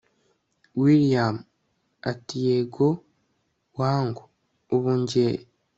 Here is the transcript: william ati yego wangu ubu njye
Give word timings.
william 0.81 1.35
ati 2.11 2.35
yego 2.47 2.87
wangu 3.79 4.23
ubu 4.73 4.91
njye 5.01 5.25